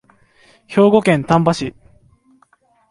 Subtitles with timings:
[0.65, 1.75] 兵庫県丹波市